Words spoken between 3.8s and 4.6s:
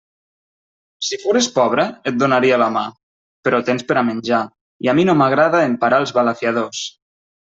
per a menjar,